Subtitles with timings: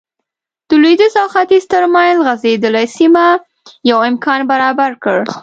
[0.67, 3.25] د لوېدیځ او ختیځ ترمنځ غځېدلې سیمه
[3.89, 5.19] یو امکان برابر کړ.